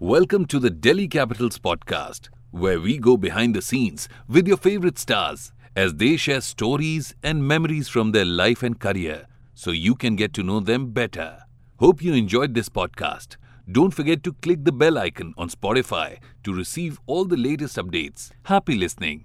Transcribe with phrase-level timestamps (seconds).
[0.00, 4.96] Welcome to the Delhi Capitals podcast, where we go behind the scenes with your favorite
[4.96, 10.14] stars as they share stories and memories from their life and career so you can
[10.14, 11.38] get to know them better.
[11.80, 13.38] Hope you enjoyed this podcast.
[13.72, 18.30] Don't forget to click the bell icon on Spotify to receive all the latest updates.
[18.44, 19.24] Happy listening.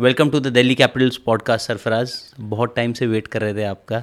[0.00, 4.02] Welcome to the Delhi Capitals podcast Sarfaraz बहुत time से wait कर रहे थे आपका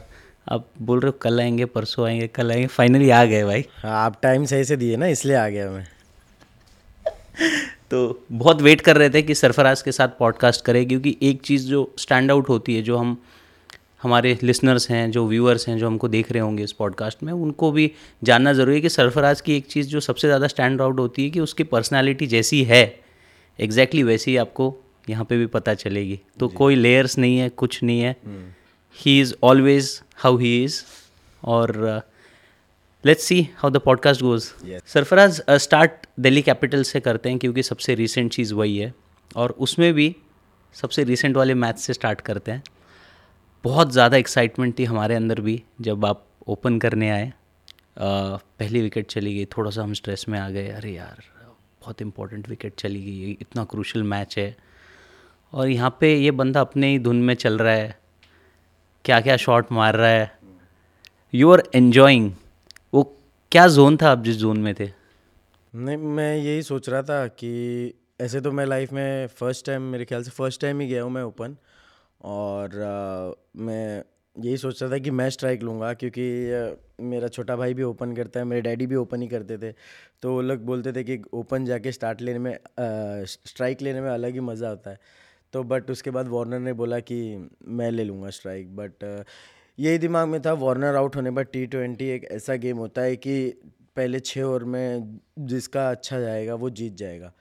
[0.50, 4.06] आप बोल रहे हो कल आएँगे परसों आएँगे कल आएँगे फाइनली आ गए भाई। हाँ
[4.06, 5.88] आप टाइम सही से दिए ना इसलिए आ गया मैं।
[7.92, 11.68] तो बहुत वेट कर रहे थे कि सरफराज के साथ पॉडकास्ट करें क्योंकि एक चीज़
[11.68, 13.18] जो स्टैंड आउट होती है जो हम
[14.04, 17.72] हमारे लिसनर्स हैं जो व्यूअर्स हैं जो हमको देख रहे होंगे इस पॉडकास्ट में उनको
[17.72, 17.92] भी
[18.24, 21.30] जानना ज़रूरी है कि सरफराज की एक चीज़ जो सबसे ज़्यादा स्टैंड आउट होती है
[21.30, 23.00] कि उसकी पर्सनैलिटी जैसी है।
[23.60, 24.78] एग्जैक्टली exactly वैसी आपको
[25.10, 28.16] यहाँ पे भी पता चलेगी। तो कोई लेयर्स नहीं है कुछ नहीं है।
[28.96, 30.82] He is always how he is
[31.44, 32.02] और
[33.04, 34.44] let's see how the podcast goes
[34.86, 38.94] Sarfaraz start Delhi Capital से करते हैं क्योंकि सबसे रिसेंट चीज़ वही है।
[39.36, 40.16] और उसमें भी
[40.76, 42.64] सबसे रिसेंट वाले मैच से स्टार्ट करते हैं।
[43.64, 47.32] बहुत ज़्यादा एक्साइटमेंट थी हमारे अंदर भी जब आप ओपन करने आए।
[48.00, 51.24] पहली विकेट चली गई थोड़ा सा हम स्ट्रेस में आ गए। अरे यार
[51.82, 54.56] बहुत इंपॉर्टेंट विकेट चली गई इतना क्रूशल मैच है।
[55.54, 57.99] और यहाँ पे ये बंदा अपने ही धुन में चल रहा है।
[59.06, 60.32] क्या क्या शॉट मार रहा है।
[61.34, 62.32] यू आर एन्जॉइंग
[62.94, 63.04] वो
[63.52, 64.90] क्या जोन था आप जिस जोन में थे?
[65.74, 70.06] नहीं मैं यही सोच रहा था कि ऐसे तो मैं लाइफ में फ़र्स्ट टाइम मेरे
[70.06, 71.56] ख्याल से फ़र्स्ट टाइम ही गया हूँ मैं ओपन
[72.22, 74.04] और आ, मैं
[74.36, 76.24] यही सोच रहा था कि मैं स्ट्राइक लूँगा क्योंकि
[77.04, 79.72] मेरा छोटा भाई भी ओपन करता है मेरे डैडी भी ओपन ही करते थे।
[80.22, 84.10] तो वो लोग बोलते थे कि ओपन जाके स्टार्ट लेने में आ, स्ट्राइक लेने में
[84.10, 85.00] अलग ही मज़ा आता है।
[85.54, 87.20] तो बट उसके बाद वार्नर ने बोला कि
[87.68, 89.04] मैं ले लूँगा स्ट्राइक बट
[89.78, 93.16] यही दिमाग में था वार्नर आउट होने पर टी ट्वेंटी एक ऐसा गेम होता है
[93.16, 93.36] कि
[93.96, 97.32] पहले छः ओवर में जिसका अच्छा जाएगा वो जीत जाएगा।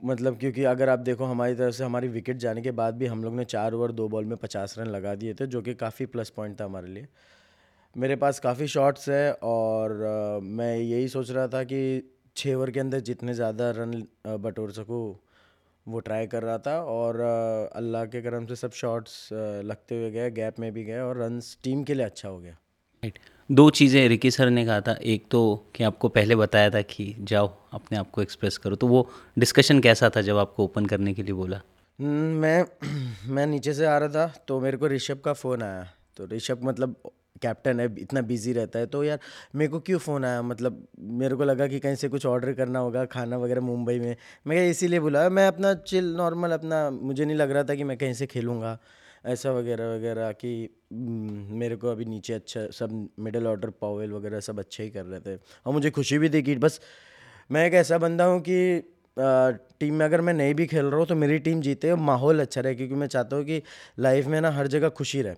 [0.00, 3.24] मतलब क्योंकि अगर आप देखो हमारी तरफ़ से हमारी विकेट जाने के बाद भी हम
[3.24, 6.06] लोग ने चार ओवर दो बॉल में पचास रन लगा दिए थे, जो कि काफ़ी
[6.06, 7.06] प्लस पॉइंट था हमारे लिए।
[7.96, 11.80] मेरे पास काफ़ी शॉट्स है और मैं यही सोच रहा था कि
[12.36, 14.02] छः ओवर के अंदर जितने ज़्यादा रन
[14.40, 15.02] बटोर सकूँ
[15.86, 17.20] वो ट्राई कर रहा था और
[17.76, 21.40] अल्लाह के करम से सब शॉट्स लगते हुए गए गैप में भी गए और रन
[21.64, 22.52] टीम के लिए अच्छा हो गया।
[23.02, 23.18] राइट
[23.50, 25.40] दो चीज़ें रिकी सर ने कहा था। एक तो
[25.74, 29.08] कि आपको पहले बताया था कि जाओ अपने आप को एक्सप्रेस करो। तो वो
[29.38, 31.60] डिस्कशन कैसा था जब आपको ओपन करने के लिए बोला?
[31.98, 32.64] मैं
[33.34, 36.60] मैं नीचे से आ रहा था तो मेरे को ऋषभ का फ़ोन आया। तो ऋषभ
[36.64, 36.96] मतलब
[37.42, 39.18] कैप्टन है, इतना बिज़ी रहता है तो यार
[39.54, 40.42] मेरे को क्यों फ़ोन आया?
[40.44, 44.16] मतलब मेरे को लगा कि कहीं से कुछ ऑर्डर करना होगा, खाना वगैरह मुंबई में।
[44.46, 47.96] मैं इसीलिए बुलाया, मैं अपना चिल नॉर्मल अपना, मुझे नहीं लग रहा था कि मैं
[47.98, 48.78] कहीं से खेलूँगा।
[49.26, 50.52] ऐसा वगैरह वगैरह कि
[50.92, 55.20] मेरे को अभी नीचे अच्छा सब मिडल ऑर्डर पावेल वगैरह सब अच्छे ही कर रहे
[55.20, 55.34] थे।
[55.66, 56.80] और मुझे खुशी भी थी कि बस
[57.50, 58.56] मैं एक ऐसा बंदा हूँ कि
[59.16, 62.60] टीम में अगर मैं नहीं भी खेल रहा हूँ तो मेरी टीम जीते माहौल अच्छा
[62.60, 63.62] रहे, क्योंकि मैं चाहता हूँ कि
[63.98, 65.34] लाइफ में ना हर जगह खुशी रहे।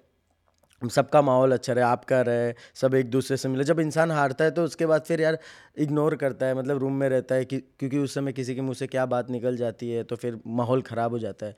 [0.88, 4.50] सबका माहौल अच्छा रहे, आपका रहे, सब एक दूसरे से मिले। जब इंसान हारता है
[4.50, 5.38] तो उसके बाद फिर यार
[5.78, 8.74] इग्नोर करता है मतलब रूम में रहता है कि, क्योंकि उस समय किसी के मुँह
[8.74, 11.56] से क्या बात निकल जाती है तो फिर माहौल ख़राब हो जाता है।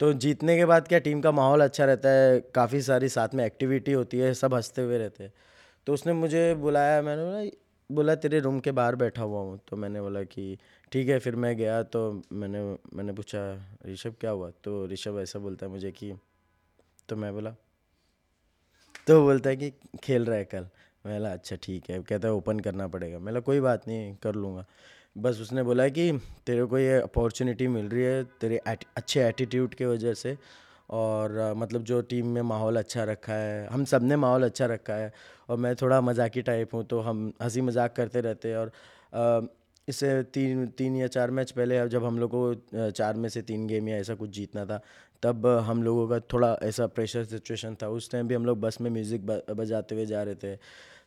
[0.00, 3.44] तो जीतने के बाद क्या टीम का माहौल अच्छा रहता है, काफ़ी सारी साथ में
[3.46, 5.32] एक्टिविटी होती है, सब हँसते हुए रहते हैं।
[5.86, 7.50] तो उसने मुझे बुलाया, मैंने बोला
[7.90, 10.58] बोला, तेरे रूम के बाहर बैठा हुआ हूँ। तो मैंने बोला कि,
[10.92, 12.60] ठीक है, फिर मैं गया। तो मैंने
[12.94, 13.40] मैंने पूछा,
[13.86, 14.50] ऋषभ, क्या हुआ?
[14.64, 16.12] तो ऋषभ ऐसा बोलता है मुझे कि
[17.08, 17.54] तो मैं बोला
[19.06, 19.70] तो बोलता है कि
[20.04, 20.66] खेल रहा है कल।
[21.04, 24.34] मैं बोला अच्छा ठीक है। कहता है, ओपन करना पड़ेगा। मैं कोई बात नहीं, कर
[24.34, 24.64] लूँगा।
[25.16, 26.10] बस उसने बोला कि,
[26.46, 28.58] तेरे को ये अपॉर्चुनिटी मिल रही है तेरे
[28.96, 30.36] अच्छे एटीट्यूड के वजह से
[30.90, 35.12] और मतलब जो टीम में माहौल अच्छा रखा है, हम सबने माहौल अच्छा रखा है
[35.48, 39.50] और मैं थोड़ा मजाकी टाइप हूँ तो हम हँसी मज़ाक करते रहते हैं और
[39.88, 43.66] इससे तीन तीन या चार मैच पहले जब हम लोग को चार में से तीन
[43.66, 44.80] गेम या ऐसा कुछ जीतना था
[45.22, 48.80] तब हम लोगों का थोड़ा ऐसा प्रेशर सिचुएशन था। उस टाइम भी हम लोग बस
[48.80, 50.56] में म्यूज़िक बजाते हुए जा रहे थे।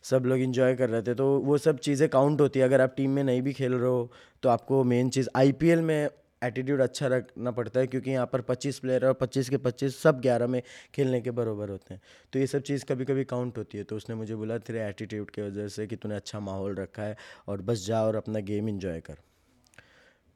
[0.04, 2.94] सब लोग इन्जॉय कर रहे थे। तो वो सब चीज़ें काउंट होती है। अगर आप
[2.98, 4.12] टीम में नहीं भी खेल रहे हो
[4.44, 6.10] तो आपको मेन चीज़ आईपीएल में
[6.42, 10.22] एटीट्यूड अच्छा रखना पड़ता है। क्योंकि यहाँ पर 25 प्लेयर और 25 के 25 सब
[10.22, 10.62] 11 में
[10.96, 12.02] खेलने के बराबर होते हैं।
[12.34, 15.32] तो ये सब चीज़ कभी कभी काउंट होती है। तो उसने मुझे बोला, तेरे एटीट्यूड
[15.32, 17.18] की वजह से कि तूने अच्छा माहौल रखा है
[17.48, 19.18] और बस जा और अपना गेम इन्जॉय कर।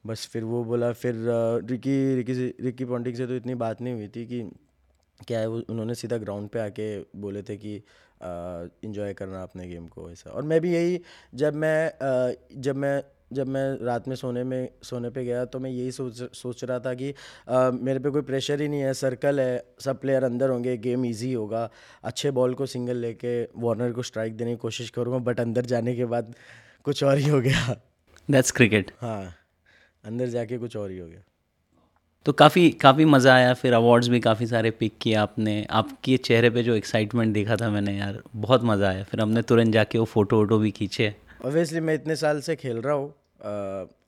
[0.05, 1.15] बस फिर वो बोला फिर
[1.69, 4.41] रिकी रिकी से रिकी पॉन्टिंग से तो इतनी बात नहीं हुई थी कि
[5.27, 7.75] क्या है वो उन्होंने सीधा ग्राउंड पे आके बोले थे कि
[8.83, 11.01] इन्जॉय करना अपने गेम को ऐसा। और मैं भी यही
[11.35, 13.01] जब मैं आ, जब मैं
[13.33, 16.79] जब मैं रात में सोने में सोने पे गया तो मैं यही सोच सोच रहा
[16.79, 17.13] था कि
[17.49, 21.05] आ, मेरे पे कोई प्रेशर ही नहीं है सर्कल है सब प्लेयर अंदर होंगे गेम
[21.05, 21.69] इजी होगा
[22.03, 25.95] अच्छे बॉल को सिंगल लेके वार्नर को स्ट्राइक देने की कोशिश करूँगा बट अंदर जाने
[25.95, 26.33] के बाद
[26.83, 27.81] कुछ और ही हो गया।
[28.29, 29.35] दैट्स क्रिकेट हाँ।
[30.03, 31.21] अंदर जाके कुछ और ही हो गया।
[32.25, 36.49] तो काफ़ी काफ़ी मज़ा आया फिर अवार्ड्स भी काफ़ी सारे पिक किए आपने। आपके चेहरे
[36.49, 40.05] पे जो एक्साइटमेंट देखा था मैंने यार बहुत मज़ा आया। फिर हमने तुरंत जाके वो
[40.07, 41.13] फ़ोटो वोटो भी खींचे।
[41.45, 43.13] ऑब्वियसली मैं इतने साल से खेल रहा हूँ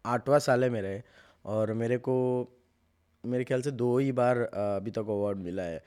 [0.08, 1.02] आठवां साल है मेरे
[1.46, 2.18] और मेरे को
[3.24, 5.78] मेरे ख्याल से दो ही बार अभी तक अवार्ड मिला है।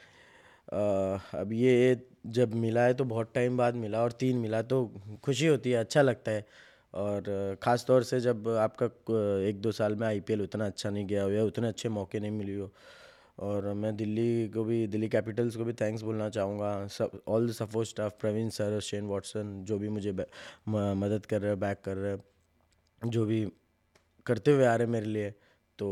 [1.35, 1.97] अब ये
[2.29, 4.85] जब मिला है तो बहुत टाइम बाद मिला और तीन मिला तो
[5.25, 6.47] खुशी होती है अच्छा लगता है।
[6.94, 8.87] और ख़ास तौर से जब आपका
[9.49, 12.31] एक दो साल में आईपीएल उतना अच्छा नहीं गया हो या उतने अच्छे मौके नहीं
[12.32, 12.70] मिली हो,
[13.38, 17.52] और मैं दिल्ली को भी, दिल्ली कैपिटल्स को भी थैंक्स बोलना चाहूँगा। सब all the
[17.52, 21.96] support staff Praveen sir Shane Watson जो भी मुझे मदद कर रहे हैं बैक कर
[21.96, 22.23] रहे हैं,
[23.02, 23.46] जो भी
[24.26, 25.31] करते हुए आ रहे मेरे लिए
[25.79, 25.91] तो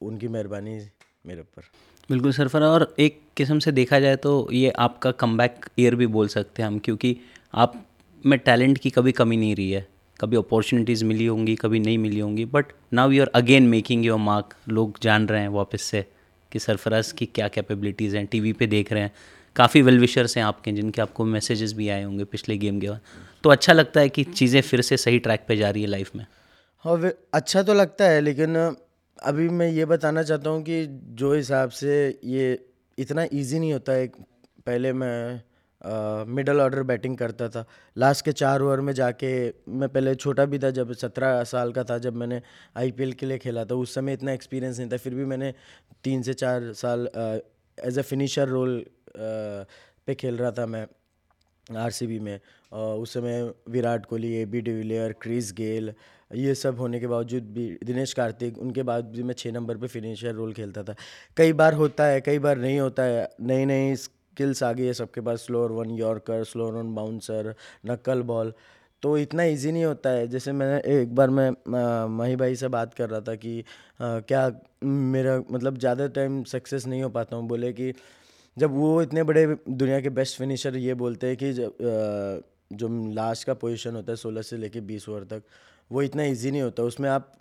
[0.00, 0.78] उनकी मेहरबानी
[1.24, 1.62] मेरे ऊपर।
[2.10, 5.40] बिल्कुल सरफरा और एक किस्म से देखा जाए तो ये आपका कम
[5.78, 7.16] ईयर भी बोल सकते हैं हम, क्योंकि
[7.54, 7.84] आप
[8.24, 9.86] में टैलेंट की कभी कमी नहीं रही है।
[10.20, 14.18] कभी अपॉर्चुनिटीज़ मिली होंगी, कभी नहीं मिली होंगी but now you are again making your
[14.18, 16.04] mark लोग जान रहे हैं वापस से
[16.52, 19.12] कि सरफराज की क्या कैपेबिलिटीज़ हैं टीवी पे देख रहे हैं।
[19.56, 23.00] काफ़ी वेल विशर्स हैं आपके, जिनके आपको मैसेजेस भी आए होंगे पिछले गेम के बाद।
[23.44, 26.14] तो अच्छा लगता है कि चीज़ें फिर से सही ट्रैक पे जा रही है लाइफ
[26.16, 26.24] में।
[26.84, 28.56] हाँ अच्छा तो लगता है, लेकिन
[29.22, 30.84] अभी मैं ये बताना चाहता हूँ कि
[31.14, 31.94] जो हिसाब से
[32.24, 32.58] ये
[32.98, 34.06] इतना ईजी नहीं होता है।
[34.66, 35.42] पहले मैं
[35.80, 37.64] मिडल ऑर्डर बैटिंग करता था।
[37.96, 39.30] लास्ट के चार ओवर में जाके
[39.70, 42.40] मैं पहले छोटा भी था, जब सत्रह साल का था, जब मैंने
[42.76, 45.52] आईपीएल के लिए खेला था, उस समय इतना एक्सपीरियंस नहीं था। फिर भी मैंने
[46.04, 47.08] तीन से चार साल
[47.78, 48.84] एज ए फिनिशर रोल
[49.16, 50.86] पे खेल रहा था मैं
[51.78, 52.38] आरसीबी में।
[52.72, 55.92] और उस समय Virat Kohli A B de Villiers Chris Gayle
[56.30, 59.86] ये सब होने के बावजूद भी, दिनेश कार्तिक, उनके बाद भी मैं छः नंबर पे
[59.86, 60.94] फिनिशर रोल खेलता था।
[61.36, 63.96] कई बार होता है, कई बार नहीं होता है नई नई
[64.40, 67.54] स्किल्स आ गई है सबके पास slower one yorker slower one bouncer
[67.86, 68.52] knuckle ball
[69.02, 72.94] तो इतना इजी नहीं होता है। जैसे मैंने एक बार मैं माही भाई से बात
[72.94, 74.50] कर रहा था कि आ, क्या
[74.84, 77.46] मेरा मतलब ज़्यादा टाइम सक्सेस नहीं हो पाता हूँ?
[77.48, 77.92] बोले कि
[78.56, 82.42] जब वो इतने बड़े दुनिया के बेस्ट फिनिशर ये बोलते हैं कि जब
[82.72, 85.42] जो लास्ट का पोजीशन होता है सोलह से लेके बीस ओवर तक
[85.90, 87.32] वो इतना इजी नहीं होता। उसमें आप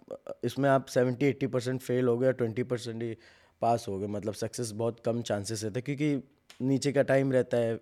[0.44, 3.16] इसमें आप सेवेंटी एट्टी परसेंट फेल हो गए ट्वेंटी परसेंट ही
[3.62, 6.16] पास हो गए। मतलब सक्सेस बहुत कम चांसेस रहते क्योंकि
[6.60, 7.80] नीचे का टाइम रहता है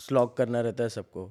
[0.00, 1.30] स्लॉग करना रहता है सबको।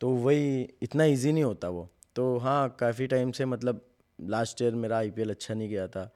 [0.00, 3.80] तो वही इतना इजी नहीं होता वो। तो हाँ काफ़ी टाइम से मतलब
[4.20, 6.10] लास्ट ईयर मेरा आईपीएल अच्छा नहीं गया था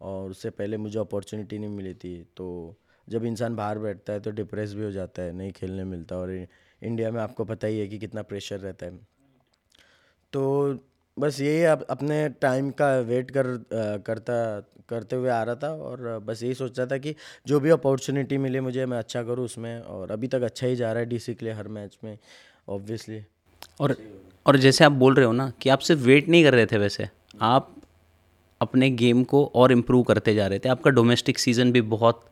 [0.00, 2.76] और उससे पहले मुझे अपॉर्चुनिटी नहीं मिली थी। तो
[3.08, 6.46] जब इंसान बाहर बैठता है तो डिप्रेस भी हो जाता है, नहीं खेलने मिलता और
[6.82, 8.98] इंडिया में आपको पता ही है कि कितना प्रेशर रहता है।
[10.32, 10.74] तो
[11.20, 13.46] बस यही आप अपने टाइम का वेट कर
[14.06, 14.34] करता,
[14.88, 17.14] करते हुए आ रहा था और बस यही सोच रहा था कि
[17.46, 20.92] जो भी अपॉर्चुनिटी मिले मुझे, मैं अच्छा करूँ उसमें और अभी तक अच्छा ही जा
[20.92, 22.16] रहा है डीसी के लिए हर मैच में
[22.68, 23.22] ऑब्वियसली
[23.80, 23.96] और
[24.46, 26.78] और जैसे आप बोल रहे हो ना कि आप सिर्फ़ वेट नहीं कर रहे थे
[26.78, 27.08] वैसे,
[27.42, 27.74] आप
[28.60, 32.24] अपने गेम को और इम्प्रूव करते जा रहे थे। आपका डोमेस्टिक सीज़न भी बहुत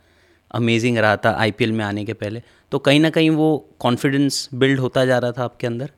[0.51, 2.43] अमेजिंग रहा था आईपीएल में आने के पहले।
[2.73, 3.49] तो कहीं ना कहीं वो
[3.81, 5.91] कॉन्फिडेंस बिल्ड होता जा रहा था आपके अंदर?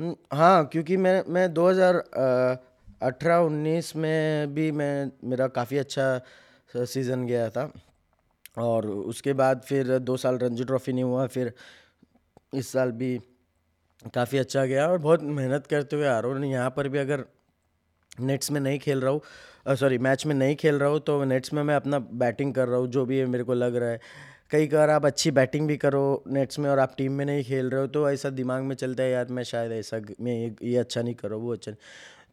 [0.00, 7.48] हम्म, हाँ क्योंकि मैं मैं 2018 19 में भी मैं मेरा काफ़ी अच्छा सीज़न गया
[7.50, 7.70] था।
[8.58, 11.52] और उसके बाद फिर दो साल रणजी ट्रॉफी नहीं हुआ फिर
[12.54, 13.16] इस साल भी
[14.14, 17.24] काफ़ी अच्छा गया और बहुत मेहनत करते हुए आ रहा हूँ। यहाँ पर भी अगर
[18.20, 21.52] नेट्स में नहीं खेल रहा हूँ सॉरी मैच में नहीं खेल रहा हूँ तो नेट्स
[21.54, 24.00] में मैं अपना बैटिंग कर रहा हूँ जो भी है मेरे को लग रहा है।
[24.50, 27.70] कई बार आप अच्छी बैटिंग भी करो नेट्स में और आप टीम में नहीं खेल
[27.70, 30.76] रहे हो तो ऐसा दिमाग में चलता है, यार, मैं शायद ऐसा मैं ये ये
[30.78, 31.72] अच्छा नहीं करो, वो अच्छा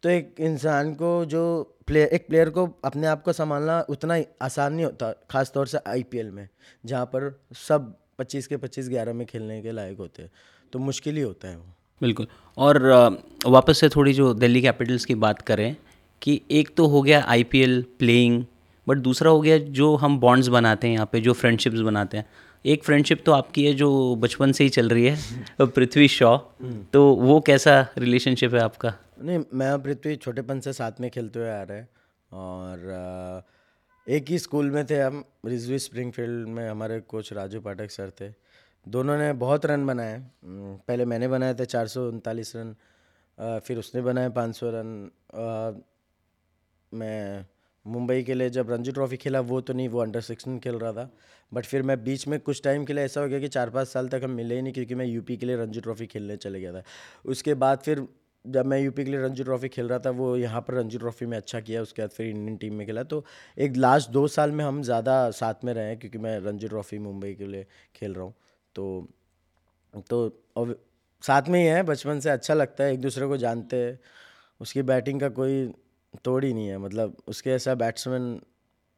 [0.02, 1.42] तो एक इंसान को जो
[1.86, 5.66] प्लेयर एक प्लेयर को अपने आप को संभालना उतना ही आसान नहीं होता ख़ास तौर
[5.66, 6.48] से आईपीएल में,
[6.84, 10.30] जहाँ पर सब पच्चीस के पच्चीस ग्यारह में खेलने के लायक होते हैं
[10.72, 12.26] तो मुश्किल ही होता है वो। बिल्कुल।
[12.58, 12.82] और
[13.46, 15.76] वापस से थोड़ी जो दिल्ली कैपिटल्स की बात करें,
[16.22, 18.44] कि एक तो हो गया आईपीएल प्लेइंग
[18.86, 22.24] बट दूसरा हो गया जो हम बॉन्ड्स बनाते हैं यहाँ पे जो फ्रेंडशिप्स बनाते हैं।
[22.64, 25.16] एक फ्रेंडशिप तो आपकी है जो बचपन से ही चल रही है
[25.60, 26.36] पृथ्वी शॉ।
[26.92, 28.94] तो वो कैसा रिलेशनशिप है आपका?
[29.22, 31.88] नहीं मैं पृथ्वी छोटेपन से साथ में खेलते हुए आ रहे हैं।
[32.32, 33.44] और
[34.06, 38.28] एक ही स्कूल में थे हम रिजवी स्प्रिंगफील्ड में हमारे कोच राजू पाठक सर थे।
[38.86, 42.74] दोनों ने बहुत रन बनाए। पहले मैंने बनाए थे चार सौ उनतालीस रन
[43.38, 45.10] फिर उसने बनाए पाँच सौ रन
[46.92, 47.46] मैं
[47.86, 50.92] मुंबई के लिए जब रणजी ट्रॉफी खेला, वो तो नहीं, वो अंडर सिक्सटीन खेल रहा
[50.92, 51.10] था।
[51.52, 53.88] बट फिर मैं बीच में कुछ टाइम के लिए ऐसा हो गया कि चार पाँच
[53.88, 56.60] साल तक हम मिले ही नहीं क्योंकि मैं यूपी के लिए रणजी ट्रॉफी खेलने चले
[56.60, 56.82] गया था।
[57.26, 58.06] उसके बाद फिर
[58.44, 61.26] जब मैं यूपी के लिए रणजी ट्रॉफी खेल रहा था, वो यहाँ पर रणजी ट्रॉफी
[61.26, 63.24] में अच्छा किया, उसके बाद फिर इंडियन टीम में खेला। तो
[63.58, 66.98] एक लास्ट दो साल में हम ज़्यादा साथ में रहे हैं क्योंकि मैं रणजी ट्रॉफी
[66.98, 68.34] मुंबई के लिए खेल रहा हूँ।
[68.74, 69.08] तो
[70.10, 70.74] तो अब
[71.22, 73.98] साथ में ही है, बचपन से अच्छा लगता है, एक दूसरे को जानते हैं।
[74.60, 75.66] उसकी बैटिंग का कोई
[76.24, 78.40] तोड़ नहीं है। मतलब उसके ऐसा बैट्समैन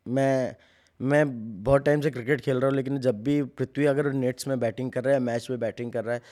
[0.07, 0.55] मैं
[1.01, 1.25] मैं
[1.65, 4.91] बहुत टाइम से क्रिकेट खेल रहा हूँ, लेकिन जब भी पृथ्वी अगर नेट्स में बैटिंग
[4.93, 6.23] कर रहा है मैच में बैटिंग कर रहा है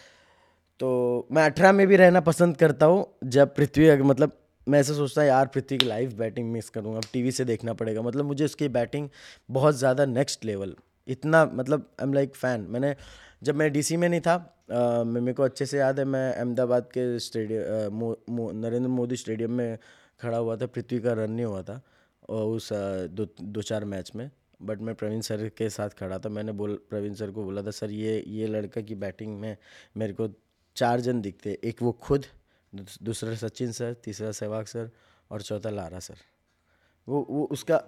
[0.81, 4.95] तो मैं अठारह में भी रहना पसंद करता हूँ। जब पृथ्वी अगर मतलब मैं ऐसा
[4.95, 8.45] सोचता यार पृथ्वी की लाइव बैटिंग मिस करूँगा, अब टीवी से देखना पड़ेगा। मतलब मुझे
[8.45, 9.09] उसकी बैटिंग
[9.51, 10.75] बहुत ज़्यादा नेक्स्ट लेवल
[11.09, 12.95] इतना मतलब आई एम लाइक फ़ैन मैंने,
[13.43, 17.19] जब मैं डीसी में नहीं था मेरे को अच्छे से याद है, मैं अहमदाबाद के
[17.21, 18.15] स्टेडियम
[18.57, 19.79] नरेंद्र मोदी स्टेडियम में
[20.23, 21.81] खड़ा हुआ था, पृथ्वी का रन नहीं हुआ था,
[22.29, 24.31] और उस दो दो चार मैच में।
[24.63, 27.71] बट मैं प्रवीण सर के साथ खड़ा था। मैंने बोल, प्रवीण सर को बोला था,
[27.71, 29.57] सर, ये ये लड़का की बैटिंग में
[29.97, 30.29] मेरे को
[30.77, 32.27] चार जन दिखते एक वो खुद
[33.03, 34.91] दूसरा सचिन सर, तीसरा सहवाग सर,
[35.31, 36.17] और चौथा लारा सर।
[37.09, 37.83] वो वो उसका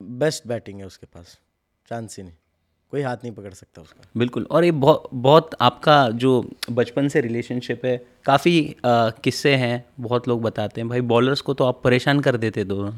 [0.00, 1.38] बेस्ट बैटिंग है उसके पास।
[1.88, 2.36] चांस ही नहीं।
[2.92, 6.32] कोई हाथ नहीं पकड़ सकता उसका। बिल्कुल और ये बहुत बहुत आपका जो
[6.70, 11.64] बचपन से रिलेशनशिप है काफ़ी किस्से हैं बहुत लोग बताते हैं। भाई बॉलर्स को तो
[11.64, 12.92] आप परेशान कर देते दोनों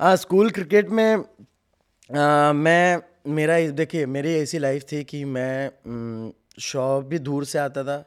[0.00, 1.24] हाँ स्कूल क्रिकेट में
[2.10, 7.84] आ, मैं मेरा देखिए मेरी ऐसी लाइफ थी कि मैं शॉप भी दूर से आता
[7.84, 8.04] था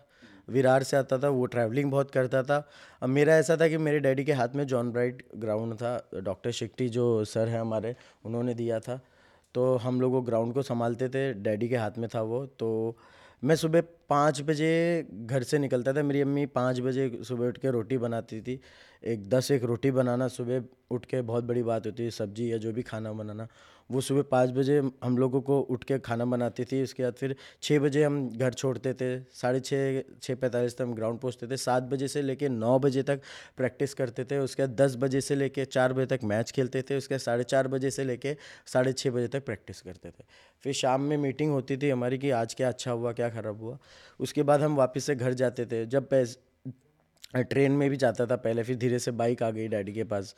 [0.49, 2.57] विरार से आता था वो ट्रैवलिंग बहुत करता था।
[3.01, 6.51] अब मेरा ऐसा था कि मेरे डैडी के हाथ में जॉन ब्राइट ग्राउंड था डॉक्टर
[6.51, 8.99] शिक्टी जो सर हैं हमारे उन्होंने दिया था।
[9.55, 12.97] तो हम लोग वो ग्राउंड को संभालते थे डैडी के हाथ में था वो तो
[13.43, 14.71] मैं सुबह पाँच बजे
[15.11, 18.59] घर से निकलता था। मेरी अम्मी पाँच बजे सुबह उठ के रोटी बनाती थी।
[19.03, 22.57] एक दस एक रोटी बनाना, सुबह उठ के बहुत बड़ी बात होती है, सब्ज़ी या
[22.57, 23.47] जो भी खाना बनाना।
[23.89, 27.35] वो सुबह पाँच बजे हम लोगों को उठ के खाना बनाती थी। उसके बाद फिर
[27.63, 31.57] छः बजे हम घर छोड़ते थे। साढ़े छः छः पैंतालीस तक हम ग्राउंड पहुँचते थे।
[31.57, 33.21] सात बजे से लेकर नौ बजे तक
[33.57, 36.97] प्रैक्टिस करते थे। उसके बाद दस बजे से लेकर चार बजे तक मैच खेलते थे।
[36.97, 38.35] उसके बाद साढ़े चार बजे से लेकर
[38.65, 40.23] साढ़े छः बजे तक प्रैक्टिस करते थे।
[40.63, 43.77] फिर शाम में मीटिंग होती थी हमारी कि आज क्या अच्छा हुआ, क्या ख़राब हुआ।
[44.19, 46.09] उसके बाद हम वापस से घर जाते थे। जब
[47.35, 50.35] ट्रेन में भी जाता था पहले, फिर धीरे से बाइक आ गई डैडी के पास।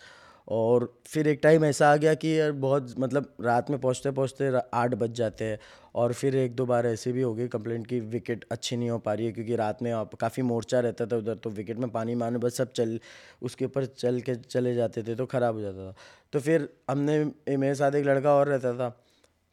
[0.47, 4.51] और फिर एक टाइम ऐसा आ गया कि यार बहुत मतलब रात में पहुँचते पहुँचते
[4.73, 5.59] आठ बज जाते हैं
[5.95, 8.97] और फिर एक दो बार ऐसे भी हो गई कंप्लेंट की विकेट अच्छी नहीं हो
[8.99, 12.15] पा रही है क्योंकि रात में काफ़ी मोर्चा रहता था उधर तो विकेट में पानी
[12.15, 12.99] मारने बस सब चल,
[13.41, 15.95] उसके ऊपर चल के चले जाते थे तो ख़राब हो जाता था।
[16.33, 17.23] तो फिर हमने,
[17.57, 18.89] मेरे साथ एक लड़का और रहता था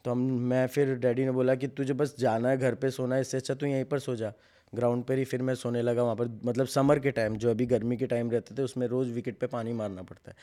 [0.04, 3.14] तो हम, मैं फिर डैडी ने बोला कि तुझे बस जाना है, घर पे सोना
[3.14, 4.32] है, इससे अच्छा तू यहीं पर सो जा।
[4.74, 7.66] ग्राउंड पर ही फिर मैं सोने लगा वहाँ पर। मतलब समर के टाइम, जो अभी
[7.66, 10.36] गर्मी के टाइम रहते थे, उसमें रोज़ विकेट पे पानी मारना पड़ता है।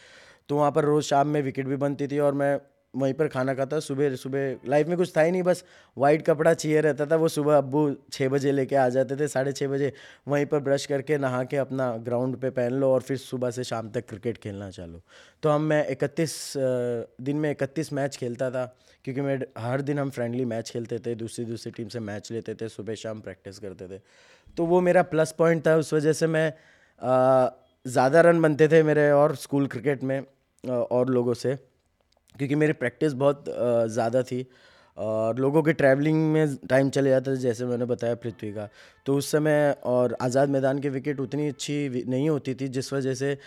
[0.50, 2.60] तो वहाँ पर रोज़ शाम में विकेट भी बनती थी और मैं
[2.94, 5.64] वहीं पर खाना खाता, सुबह सुबह लाइफ में कुछ था ही नहीं, बस
[5.98, 9.52] वाइट कपड़ा चाहिए रहता था, वो सुबह अब्बू छः बजे लेके आ जाते थे, साढ़े
[9.52, 9.92] छः बजे
[10.28, 13.64] वहीं पर ब्रश करके नहा के अपना ग्राउंड पे पहन लो और फिर सुबह से
[13.64, 15.02] शाम तक क्रिकेट खेलना चालू।
[15.44, 18.66] तो हम मैं इकतीस दिन में इकतीस मैच खेलता था,
[19.06, 22.56] क्योंकि मैं हर दिन हम फ्रेंडली मैच खेलते थे, दूसरी दूसरी टीम से मैच लेते
[22.56, 24.02] थे, सुबह शाम प्रैक्टिस करते थे।
[24.58, 26.52] तो वो मेरा प्लस पॉइंट था, उस वजह से मैं
[27.86, 30.22] ज़्यादा रन बनते थे मेरे और स्कूल क्रिकेट में
[30.64, 31.58] और लोगों से।
[32.36, 34.46] क्योंकि मेरी प्रैक्टिस बहुत ज़्यादा थी
[34.98, 38.68] और लोगों के ट्रैवलिंग में टाइम चले जाता था, जैसे मैंने बताया पृथ्वी का।
[39.06, 43.14] तो उस समय और आज़ाद मैदान की विकेट उतनी अच्छी नहीं होती थी, जिस वजह
[43.14, 43.38] से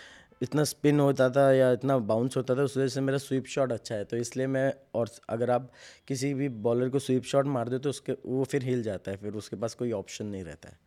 [0.41, 3.71] इतना स्पिन होता था या इतना बाउंस होता था, उस वजह से मेरा स्वीप शॉट
[3.71, 5.69] अच्छा है। तो इसलिए मैं और अगर आप
[6.07, 9.17] किसी भी बॉलर को स्वीप शॉट मार दो तो उसके, वो फिर हिल जाता है,
[9.17, 10.77] फिर उसके पास कोई ऑप्शन नहीं रहता है।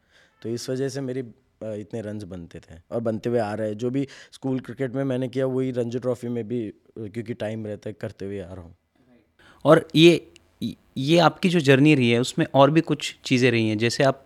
[0.42, 1.22] तो इस वजह से मेरी
[1.62, 5.02] इतने रन्स बनते थे और बनते हुए आ रहे हैं। जो भी स्कूल क्रिकेट में
[5.04, 6.60] मैंने किया वही रणजी ट्रॉफी में भी
[6.98, 8.74] क्योंकि टाइम रहता है करते हुए आ रहा हूँ।
[9.64, 10.26] और ये
[10.98, 13.78] ये आपकी जो जर्नी रही है उसमें और भी कुछ चीज़ें रही हैं?
[13.78, 14.24] जैसे आप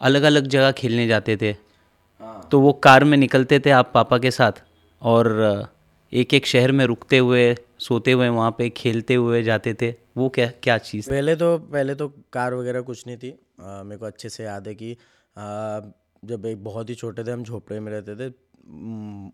[0.00, 4.18] अलग अलग जगह खेलने जाते थे हाँ। तो वो कार में निकलते थे आप पापा
[4.18, 4.62] के साथ?
[5.02, 5.68] और
[6.12, 10.28] एक एक शहर में रुकते हुए सोते हुए वहाँ पे खेलते हुए जाते थे वो
[10.28, 14.28] क्या क्या चीज़ पहले तो पहले तो कार वगैरह कुछ नहीं थी। मेरे को अच्छे
[14.28, 15.80] से याद है कि आ,
[16.22, 18.28] जब एक बहुत ही छोटे थे, हम झोपड़े में रहते थे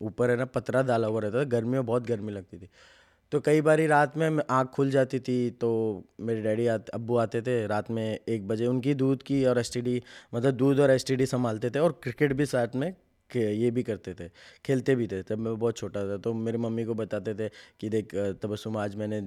[0.07, 2.69] ऊपर है ना, पतरा डाला हुआ रहता था गर्मी में बहुत गर्मी लगती थी।
[3.33, 5.69] तो कई बार रात में आँख खुल जाती थी तो
[6.21, 10.03] मेरे डैडी आते, अब्बू आते थे, रात में एक बजे उनकी दूध की और एसटीडी
[10.35, 12.95] मतलब दूध और एसटीडी संभालते थे और क्रिकेट भी साथ में
[13.31, 14.29] ये भी करते थे,
[14.65, 17.49] खेलते भी थे तब मैं बहुत छोटा था तो मेरी मम्मी को बताते थे
[17.81, 19.21] कि देख तबसुम आज मैंने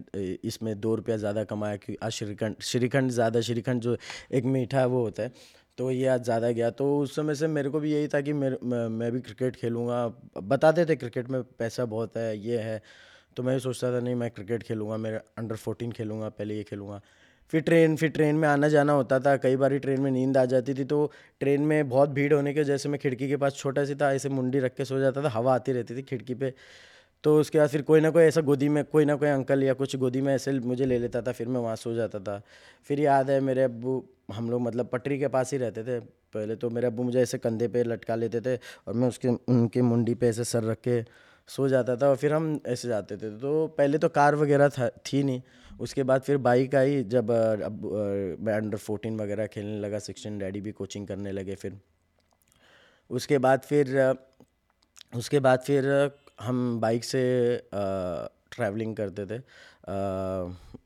[0.44, 3.96] इसमें दो रुपया ज़्यादा कमाया क्योंकि आज श्रीखंड श्रीखंड ज़्यादा, श्रीखंड जो
[4.32, 5.32] एक मीठा वो होता है
[5.78, 8.34] तो ये आज ज़्यादा गया। तो उस समय से मेरे को भी यही था कि
[8.34, 10.08] मेरे, मैं भी क्रिकेट खेलूँगा।
[10.44, 12.82] बताते थे क्रिकेट में पैसा बहुत है, ये है।
[13.38, 17.02] तो मैं सोचता था, नहीं, मैं क्रिकेट खेलूँगा, मेरे अंडर फोर्टीन खेलूँगा, पहले ये खेलूँगा।
[17.54, 20.46] फिर ट्रेन फिर ट्रेन में आना जाना होता था, कई बार ट्रेन में नींद आ
[20.46, 23.56] जाती थी। तो ट्रेन में बहुत भीड़ होने की वजह से मैं खिड़की के पास
[23.56, 26.34] छोटा सी था, ऐसे मुंडी रख के सो जाता था, हवा आती रहती थी खिड़की
[26.34, 26.54] पे।
[27.24, 29.74] तो उसके बाद फिर कोई ना कोई ऐसा गोदी में, कोई ना कोई अंकल या
[29.74, 32.42] कुछ गोदी में ऐसे मुझे ले लेता था, फिर मैं वहाँ सो जाता था।
[32.84, 36.00] फिर याद है मेरे अब्बू, हम लोग मतलब पटरी के पास ही रहते थे
[36.34, 38.56] पहले तो। मेरे अबू मुझे ऐसे कंधे पे लटका लेते थे
[38.88, 41.02] और मैं उसके, उनके मुंडी पे ऐसे सर रख के
[41.50, 44.90] सो जाता था और फिर हम ऐसे जाते थे। तो पहले तो कार वगैरह था,
[44.90, 45.42] थी नहीं।
[45.80, 47.86] उसके बाद फिर बाइक आई जब अब
[48.40, 51.78] मैं अंडर फोर्टीन वगैरह खेलने लगा सिक्सटीन डैडी भी कोचिंग करने लगे फिर।
[53.10, 54.16] उसके बाद फिर,
[55.16, 55.86] उसके बाद फिर
[56.42, 57.22] हम बाइक से
[57.74, 59.40] ट्रैवलिंग करते थे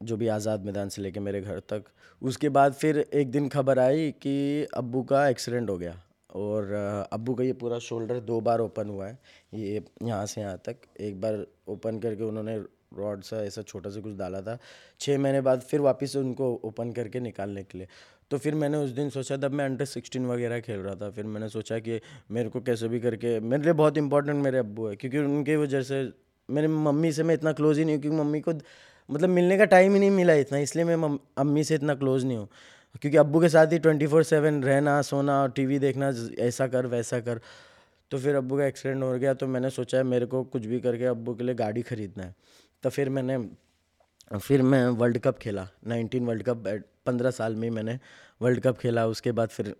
[0.05, 1.83] जो भी आज़ाद मैदान से लेके मेरे घर तक।
[2.21, 6.01] उसके बाद फिर एक दिन खबर आई कि अब्बू का एक्सीडेंट हो गया
[6.35, 6.71] और
[7.11, 9.17] अब्बू का ये पूरा शोल्डर दो बार ओपन हुआ है।
[9.53, 12.57] ये यहाँ से यहाँ तक एक बार ओपन करके उन्होंने
[12.97, 14.57] रॉड सा ऐसा छोटा सा कुछ डाला था।
[14.99, 17.87] छः महीने बाद फिर वापस उनको ओपन करके निकालने के लिए।
[18.31, 21.25] तो फिर मैंने उस दिन सोचा, तब मैं अंडर सिक्सटीन वगैरह खेल रहा था। फिर
[21.25, 21.99] मैंने सोचा कि
[22.31, 25.81] मेरे को कैसे भी करके, मेरे लिए बहुत इंपॉर्टेंट मेरे अब्बू है, क्योंकि उनकी वजह
[25.81, 26.03] से
[26.49, 28.53] मेरे मम्मी से मैं इतना क्लोज ही नहीं हूँ, क्योंकि मम्मी को
[29.09, 32.37] मतलब मिलने का टाइम ही नहीं मिला इतना, इसलिए मैं अम्मी से इतना क्लोज नहीं
[32.37, 32.47] हूँ।
[33.01, 37.19] क्योंकि अब्बू के साथ ही ट्वेंटी फोर सेवन रहना, सोना टीवी देखना ऐसा कर, वैसा
[37.19, 37.39] कर।
[38.11, 40.79] तो फिर अब्बू का एक्सीडेंट हो गया तो मैंने सोचा है मेरे को कुछ भी
[40.79, 42.35] करके अब्बू के लिए गाड़ी ख़रीदना है।
[42.83, 43.37] तो फिर मैंने
[44.31, 46.63] फिर मैं वर्ल्ड कप खेला, नाइनटीन वर्ल्ड कप
[47.05, 47.99] पंद्रह साल में मैंने
[48.41, 49.75] वर्ल्ड कप खेला, उसके बाद फिर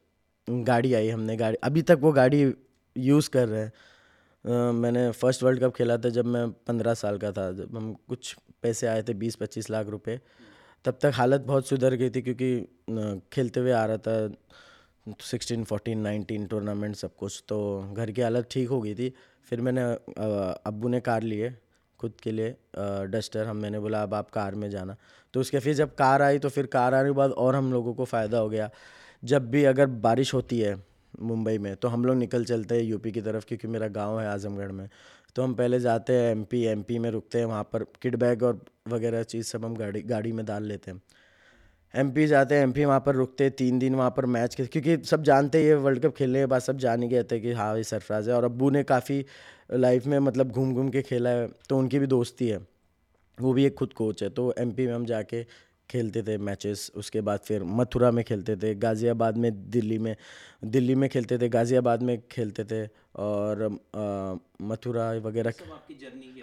[0.48, 2.54] गाड़ी आई हमने, गाड़ी, अभी तक वो गाड़ी
[2.96, 7.32] यूज़ कर रहे हैं। मैंने फ़र्स्ट वर्ल्ड कप खेला था जब मैं पंद्रह साल का
[7.32, 10.20] था, जब हम कुछ पैसे आए थे बीस पच्चीस लाख रुपए,
[10.86, 16.00] तब तक हालत बहुत सुधर गई थी क्योंकि खेलते हुए आ रहा था सिक्सटीन फोर्टीन
[16.00, 17.58] नाइनटीन टूर्नामेंट सब कुछ तो
[17.94, 19.14] घर की हालत ठीक हो गई थी।
[19.50, 19.82] फिर मैंने
[20.66, 21.54] अब्बू ने कार लिए
[22.06, 22.56] खुद के लिए
[23.10, 24.96] डस्टर, हम, मैंने बोला, अब आप कार में जाना।
[25.34, 27.94] तो उसके फिर जब कार आई तो फिर कार आने के बाद और हम लोगों
[27.94, 28.70] को फ़ायदा हो गया।
[29.24, 30.76] जब भी अगर बारिश होती है
[31.22, 34.28] मुंबई में तो हम लोग निकल चलते हैं यूपी की तरफ़, क्योंकि मेरा गाँव है
[34.28, 34.88] आजमगढ़ में।
[35.36, 38.60] तो हम पहले जाते हैं एमपी एमपी में रुकते हैं, वहाँ पर किट बैग और
[38.90, 41.02] वगैरह चीज़ सब हम गाड़ी गाड़ी में डाल लेते हैं।
[41.94, 45.24] एमपी जाते हैं एमपी वहाँ पर रुकते तीन दिन वहाँ पर मैच के क्योंकि सब
[45.24, 47.76] जानते हैं ये वर्ल्ड कप खेलने के बाद सब जान ही गए थे कि हाँ
[47.78, 49.26] ये सरफराज है। और अब्बू ने काफ़ी
[49.69, 52.58] लाइफ में मतलब घूम घूम के खेला है तो उनकी भी दोस्ती है।
[53.38, 55.43] वो भी एक खुद कोच है तो एमपी में हम जाके
[55.89, 60.15] खेलते थे मैचेस उसके बाद फिर मथुरा में खेलते थे गाज़ियाबाद में दिल्ली में
[60.65, 63.67] दिल्ली में खेलते थे गाज़ियाबाद में खेलते थे और
[64.62, 65.51] मथुरा वगैरह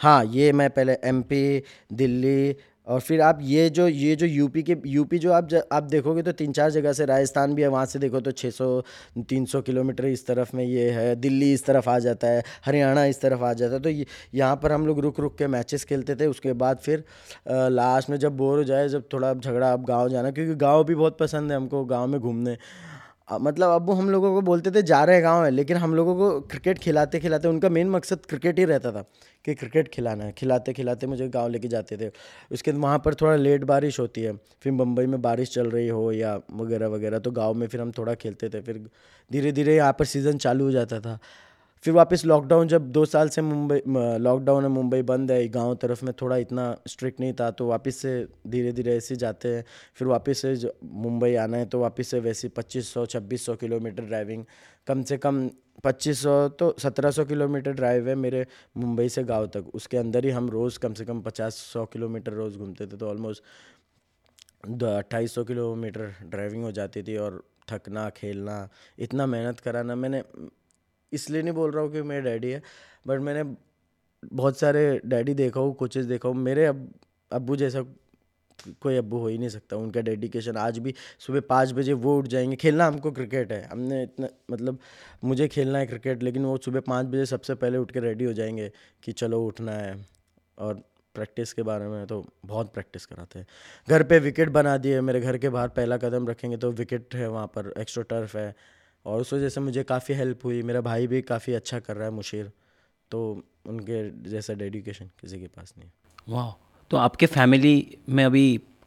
[0.03, 2.57] हाँ ये मैं पहले एमपी दिल्ली
[2.87, 6.23] और फिर आप ये जो ये जो यूपी के यूपी जो आप ज, आप देखोगे
[6.23, 8.83] तो तीन चार जगह से राजस्थान भी है वहाँ से देखो तो 600
[9.31, 13.21] 300 किलोमीटर इस तरफ़ में ये है दिल्ली इस तरफ़ आ जाता है हरियाणा इस
[13.21, 13.91] तरफ़ आ जाता है। तो
[14.35, 17.05] यहाँ पर हम लोग रुक रुक के मैचेस खेलते थे उसके बाद फिर
[17.49, 20.95] लास्ट में जब बोर हो जाए जब थोड़ा झगड़ा अब गाँव जाना क्योंकि गाँव भी
[20.95, 22.57] बहुत पसंद है हमको गाँव में घूमने।
[23.29, 26.41] मतलब अब हम लोगों को बोलते थे, जा रहे गाँव है लेकिन हम लोगों को
[26.43, 29.05] क्रिकेट खिलाते खिलाते उनका मेन मकसद क्रिकेट ही रहता था
[29.45, 32.11] कि क्रिकेट खिलाना है। खिलाते खिलाते मुझे गाँव लेके जाते थे।
[32.53, 34.33] उसके बाद वहाँ पर थोड़ा लेट बारिश होती है,
[34.63, 37.93] फिर मुंबई में बारिश चल रही हो या वगैरह वगैरह तो गाँव में फिर हम
[37.93, 38.87] थोड़ा खेलते थे। फिर
[39.31, 41.19] धीरे धीरे यहाँ पर सीज़न चालू हो जाता था।
[41.85, 46.05] फिर वापस लॉकडाउन जब दो साल से मुंबई लॉकडाउन है, मुंबई बंद है, गाँव तरफ़
[46.05, 48.13] में थोड़ा इतना स्ट्रिक्ट नहीं था तो वापस से
[48.49, 49.65] धीरे धीरे ऐसे जाते हैं।
[49.95, 54.05] फिर वापस से मुंबई आना है तो वापस से वैसे पच्चीस सौ, छब्बीस सौ किलोमीटर
[54.05, 54.45] ड्राइविंग
[54.87, 55.49] कम से कम
[55.85, 60.25] पच्चीस सौ तो सत्रह सौ किलोमीटर ड्राइव है मेरे मुंबई से गाँव तक। उसके अंदर
[60.25, 63.43] ही हम रोज़ कम से कम पचास सौ किलोमीटर रोज़ घूमते थे तो ऑलमोस्ट
[64.85, 68.69] अट्ठाईस किलोमीटर ड्राइविंग हो जाती थी और थकना, खेलना,
[68.99, 70.23] इतना मेहनत कराना मैंने।
[71.13, 72.63] इसलिए नहीं बोल रहा हूँ कि मेरे डैडी है
[73.07, 73.43] बट मैंने
[74.33, 76.89] बहुत सारे डैडी देखा हूँ कोचेज देखा हूँ। मेरे अब
[77.31, 77.85] अबू जैसा
[78.83, 82.27] कोई अबू हो ही नहीं सकता, उनका डेडिकेशन आज भी सुबह पाँच बजे वो उठ
[82.29, 84.79] जाएँगे। खेलना हमको क्रिकेट है, हमने इतना मतलब
[85.25, 88.33] मुझे खेलना है क्रिकेट लेकिन वो सुबह पाँच बजे सबसे पहले उठ के रेडी हो
[88.33, 88.71] जाएँगे
[89.03, 89.97] कि चलो उठना है,
[90.59, 90.83] और
[91.15, 93.47] प्रैक्टिस के बारे में तो बहुत प्रैक्टिस कराते हैं।
[93.89, 97.29] घर पे विकेट बना दिए, मेरे घर के बाहर पहला कदम रखेंगे तो विकेट है
[97.29, 98.55] वहाँ पर एक्स्ट्रा टर्फ है।
[99.07, 102.09] और उस वजह से मुझे काफ़ी हेल्प हुई। मेरा भाई भी काफ़ी अच्छा कर रहा
[102.09, 102.51] है मुशीर
[103.11, 103.23] तो
[103.69, 105.91] उनके जैसा डेडिकेशन किसी के पास नहीं
[106.29, 106.53] वाह
[106.91, 107.75] तो आपके फैमिली
[108.09, 108.45] में अभी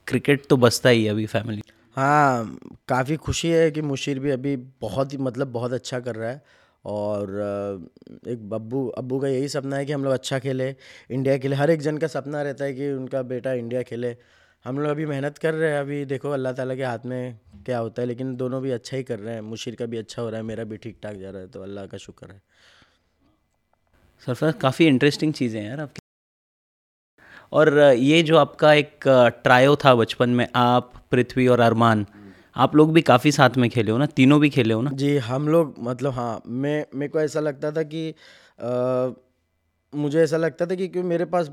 [0.08, 1.62] क्रिकेट तो बसता ही है अभी फैमिली
[1.98, 6.30] हाँ काफ़ी खुशी है कि मुशीर भी अभी बहुत ही मतलब बहुत अच्छा कर रहा
[6.30, 6.42] है।
[6.86, 7.30] और
[8.28, 10.68] एक बब्बू अब्बू का यही सपना है कि हम लोग अच्छा खेले।
[11.12, 14.16] इंडिया के लिए हर एक जन का सपना रहता है कि उनका बेटा इंडिया खेले।
[14.66, 17.78] हम लोग अभी मेहनत कर रहे हैं अभी देखो अल्लाह ताला के हाथ में क्या
[17.80, 20.30] होता है लेकिन दोनों भी अच्छा ही कर रहे हैं मुशीर का भी अच्छा हो
[20.30, 22.42] रहा है मेरा भी ठीक ठाक जा रहा है तो अल्लाह का शुक्र है।
[24.28, 26.00] सरफराज काफ़ी इंटरेस्टिंग चीज़ें हैं यार आपकी।
[27.54, 29.08] और ये जो आपका एक
[29.44, 32.06] ट्रायो था बचपन में आप पृथ्वी और अरमान
[32.56, 34.06] आप लोग भी काफ़ी साथ में खेले हो ना?
[34.08, 34.92] तीनों भी खेले हो ना?
[34.94, 38.10] जी हम लोग मतलब हाँ मैं मेरे को ऐसा लगता था कि
[38.60, 39.14] अ,
[39.94, 41.52] मुझे ऐसा लगता था कि क्यों मेरे पास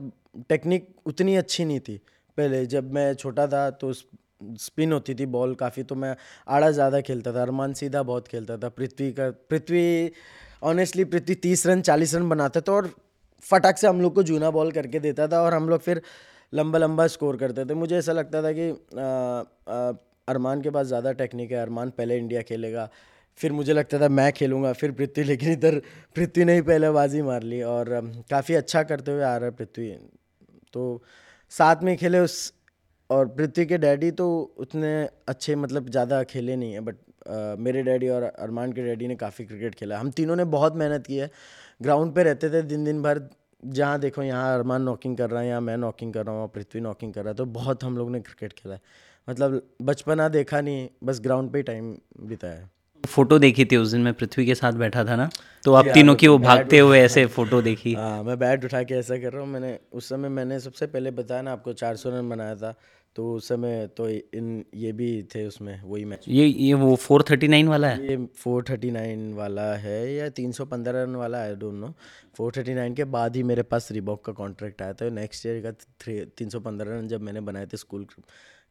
[0.48, 2.00] टेक्निक उतनी अच्छी नहीं थी।
[2.38, 6.14] पहले जब मैं छोटा था तो स्पिन होती थी बॉल काफ़ी तो मैं
[6.48, 10.12] आड़ा ज़्यादा खेलता था, अरमान सीधा बहुत खेलता था, पृथ्वी का, पृथ्वी
[10.64, 12.90] ऑनेस्टली पृथ्वी तीस रन, चालीस रन बनाता था और
[13.44, 16.02] फटाक से हम लोग को जूना बॉल करके देता था और हम लोग फिर
[16.52, 18.68] लंबा लंबा स्कोर करते थे। मुझे ऐसा लगता था कि
[20.28, 22.88] अरमान के पास ज़्यादा टेक्निक है, अरमान पहले इंडिया खेलेगा,
[23.38, 25.80] फिर मुझे लगता था मैं खेलूँगा, फिर पृथ्वी, लेकिन इधर
[26.16, 27.90] पृथ्वी ने ही पहले बाजी मार ली और
[28.30, 29.90] काफ़ी अच्छा करते हुए आ रहा है पृथ्वी।
[30.72, 31.02] तो
[31.52, 32.52] साथ में खेले उस,
[33.10, 34.26] और पृथ्वी के डैडी तो
[34.58, 34.92] उतने
[35.28, 36.96] अच्छे मतलब ज़्यादा खेले नहीं है बट
[37.58, 41.06] मेरे डैडी और अरमान के डैडी ने काफ़ी क्रिकेट खेला। हम तीनों ने बहुत मेहनत
[41.06, 41.30] की है।
[41.82, 43.20] ग्राउंड पे रहते थे दिन दिन भर,
[43.62, 46.80] जहाँ देखो यहाँ अरमान नॉकिंग कर रहा है, यहाँ मैं नॉकिंग कर रहा हूँ, पृथ्वी
[46.80, 48.80] नॉकिंग कर रहा है तो बहुत हम लोग ने क्रिकेट खेला है।
[49.28, 52.70] मतलब बचपना देखा नहीं, बस ग्राउंड पे ही टाइम बिताया है।
[53.06, 55.28] फ़ोटो देखी थी उस दिन मैं पृथ्वी के साथ बैठा था ना
[55.64, 58.94] तो आप तीनों की वो भागते हुए ऐसे फ़ोटो देखी। हाँ मैं बैट उठा के
[58.94, 62.28] ऐसा कर रहा हूँ मैंने उस समय मैंने सबसे पहले बताया ना आपको 400 रन
[62.28, 62.74] बनाया था
[63.16, 67.68] तो उस समय तो इन ये भी थे उसमें वही मैच ये ये वो 439
[67.68, 68.06] वाला है?
[68.10, 71.92] ये 439 वाला है या 315 रन वाला है डोंट नो
[72.40, 76.18] 439 के बाद ही मेरे पास रिबॉक का कॉन्ट्रैक्ट आया था नेक्स्ट ईयर का थ्री
[76.38, 78.06] तीन सौ पंद्रह रन जब मैंने बनाए थे स्कूल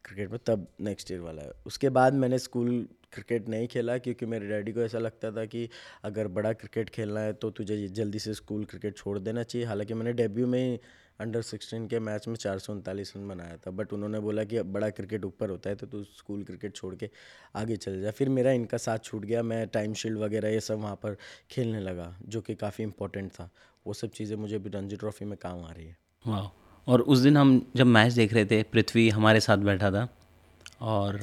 [0.06, 4.26] क्रिकेट में तब नेक्स्ट ईयर वाला है। उसके बाद मैंने स्कूल क्रिकेट नहीं खेला क्योंकि
[4.26, 5.68] मेरे डैडी को ऐसा लगता था कि
[6.04, 9.94] अगर बड़ा क्रिकेट खेलना है तो तुझे जल्दी से स्कूल क्रिकेट छोड़ देना चाहिए। हालाँकि
[9.94, 10.80] मैंने डेब्यू में ही
[11.20, 14.62] अंडर सिक्सटीन के मैच में चार सौ उनतालीस रन बनाया था बट उन्होंने बोला कि
[14.70, 17.10] बड़ा क्रिकेट ऊपर होता है तो तू स्कूल क्रिकेट छोड़ के
[17.56, 20.80] आगे चल जा। फिर मेरा इनका साथ छूट गया, मैं टाइम शील्ड वगैरह ये सब
[20.80, 21.18] वहाँ पर
[21.52, 23.50] खेलने लगा, जो कि काफ़ी इंपॉर्टेंट था।
[23.86, 26.50] वो सब चीज़ें मुझे भी रणजी ट्रॉफी में काम आ रही है। वाह।
[26.88, 30.08] और उस दिन हम जब मैच देख रहे थे, पृथ्वी हमारे साथ बैठा था
[30.82, 31.20] और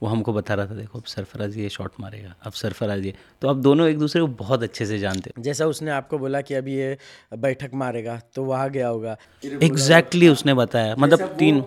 [0.00, 3.48] वो हमको बता रहा था देखो अब सरफराज ये शॉट मारेगा अब सरफराज ये। तो
[3.48, 6.54] आप दोनों एक दूसरे को बहुत अच्छे से जानते हैं। जैसा उसने आपको बोला कि
[6.54, 6.96] अभी ये
[7.36, 11.64] बैठक मारेगा तो वहाँ गया होगा। एग्जैक्टली exactly उसने बताया मतलब तीन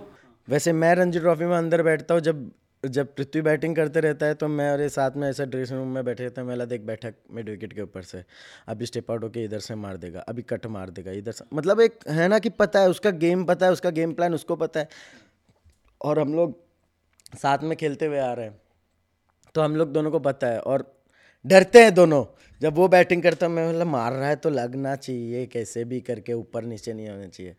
[0.48, 2.50] वैसे मैं रणजी ट्रॉफी में अंदर बैठता हूँ जब
[2.82, 5.88] जब पृथ्वी बैटिंग करते रहता है तो मैं और ये साथ में ऐसा ड्रेसिंग रूम
[5.88, 8.22] में बैठे रहते हैं मेला देख बैठक मिड विकेट के ऊपर से।
[8.68, 11.80] अभी स्टेप आउट होके इधर से मार देगा अभी कट मार देगा इधर से। मतलब
[11.80, 14.80] एक है ना कि पता है उसका गेम पता है उसका गेम प्लान उसको पता
[14.80, 14.88] है।
[16.00, 16.58] और हम लोग
[17.32, 18.58] साथ में खेलते हुए आ रहे हैं।
[19.54, 20.84] तो हम लोग दोनों को पता है और
[21.44, 22.24] डरते हैं दोनों।
[22.60, 26.00] जब वो बैटिंग करता है, मैं मतलब मार रहा है तो लगना चाहिए, कैसे भी
[26.02, 27.54] करके ऊपर नीचे नहीं होना चाहिए।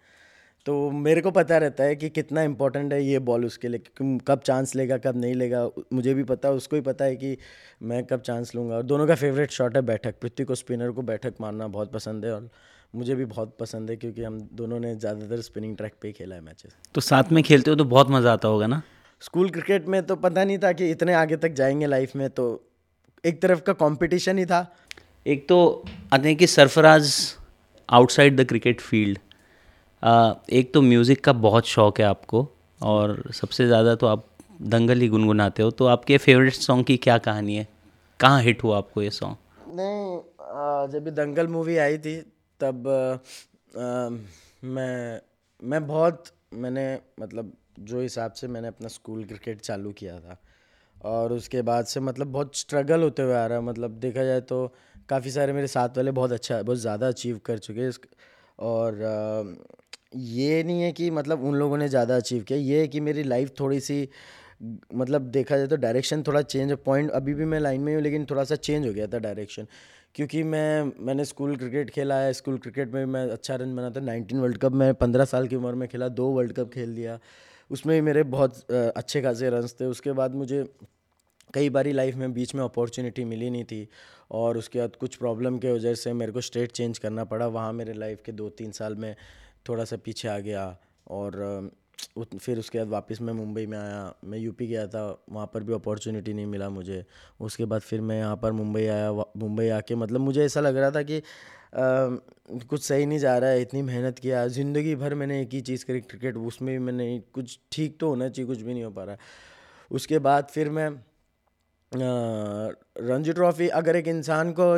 [0.66, 4.42] तो मेरे को पता रहता है कि कितना इंपॉर्टेंट है ये बॉल उसके लिए कब
[4.42, 7.38] चांस लेगा, कब नहीं लेगा। मुझे भी पता है उसको भी पता है कि
[7.84, 11.02] मैं कब चांस लूँगा। और दोनों का फेवरेट शॉट है बैठक। पृथ्वी को स्पिनर को
[11.04, 12.50] बैठक मारना बहुत पसंद है और
[12.94, 16.36] मुझे भी बहुत पसंद है, क्योंकि हम दोनों ने ज़्यादातर स्पिनिंग ट्रैक पे ही खेला
[16.36, 18.82] है मैचेस तो साथ में खेलते हो तो बहुत मज़ा आता होगा ना?
[19.22, 22.46] स्कूल क्रिकेट में तो पता नहीं था कि इतने आगे तक जाएँगे लाइफ में तो
[23.26, 24.76] एक तरफ़ का कंपटीशन ही था।
[25.28, 25.58] एक तो
[26.14, 27.14] आते हैं कि Sarfaraz
[27.90, 29.18] outside the cricket field
[30.50, 32.48] एक तो म्यूज़िक का बहुत शौक है आपको
[32.82, 34.26] और सबसे ज़्यादा तो आप
[34.62, 37.68] दंगल ही गुनगुनाते हो तो आपके फेवरेट सॉन्ग की क्या कहानी है?
[38.20, 39.36] कहाँ हिट हुआ आपको ये सॉन्ग
[39.68, 42.18] नहीं जब भी दंगल मूवी आई थी
[42.60, 42.88] तब
[43.78, 44.10] आ,
[44.64, 45.22] मैं
[45.64, 50.38] मैं बहुत मैंने मतलब जो हिसाब से मैंने अपना स्कूल क्रिकेट चालू किया था।
[51.06, 54.42] और उसके बाद से मतलब बहुत स्ट्रगल होते हुए आ रहा है। मतलब देखा जाए
[54.44, 54.68] तो
[55.10, 57.92] काफ़ी सारे मेरे साथ वाले बहुत अच्छा बहुत ज़्यादा अचीव कर चुके हैं
[58.60, 59.58] और
[60.16, 63.24] ये नहीं है कि मतलब उन लोगों ने ज़्यादा अचीव किया। ये है कि मेरी
[63.24, 64.08] लाइफ थोड़ी सी
[64.96, 68.26] मतलब देखा जाए तो डायरेक्शन थोड़ा चेंज पॉइंट अभी भी मैं लाइन में हूँ लेकिन
[68.26, 69.68] थोड़ा सा चेंज हो गया था डायरेक्शन
[70.16, 74.00] क्योंकि मैं, मैंने स्कूल क्रिकेट खेला है। स्कूल क्रिकेट में मैं अच्छा रन बना था।
[74.02, 77.18] नाइनटीन वर्ल्ड कप मैं पंद्रह साल की उम्र में खेला, दो वर्ल्ड कप खेल दिया।
[77.72, 80.64] उसमें भी मेरे बहुत अच्छे खासे रन्स थे। उसके बाद मुझे
[81.54, 83.88] कई बारी लाइफ में बीच में अपॉर्चुनिटी मिली नहीं थी
[84.32, 87.74] और उसके बाद कुछ प्रॉब्लम के वजह से मेरे को स्टेट चेंज करना पड़ा। वहाँ
[87.74, 89.16] मेरे लाइफ के दो तीन साल में
[89.70, 90.66] थोड़ा सा पीछे आ गया
[91.10, 91.72] और
[92.18, 95.74] फिर उसके बाद वापस मैं मुंबई में आया। मैं यूपी गया था, वहाँ पर भी
[95.74, 97.04] अपॉर्चुनिटी नहीं मिला मुझे।
[97.40, 100.92] उसके बाद फिर मैं यहाँ पर मुंबई आया। मुंबई आके मतलब मुझे ऐसा लग रहा
[100.92, 101.22] था कि
[101.74, 105.86] कुछ सही नहीं जा रहा है, इतनी मेहनत किया, ज़िंदगी भर मैंने एक ही चीज़
[105.86, 109.04] करी, क्रिकेट, उसमें भी मैंने कुछ ठीक तो होना चाहिए, कुछ भी नहीं हो पा
[109.04, 109.18] रहा
[109.92, 110.90] उसके बाद फिर मैं
[111.92, 114.78] रणजी ट्रॉफी, अगर एक इंसान को